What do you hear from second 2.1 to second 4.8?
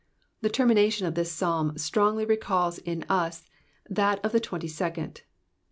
recalls in us that of the twenty